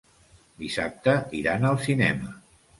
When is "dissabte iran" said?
0.63-1.71